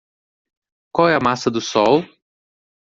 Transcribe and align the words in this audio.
Qual 0.91 1.09
é 1.09 1.15
a 1.15 1.19
massa 1.23 1.51
do 1.51 1.61
sol? 1.61 2.03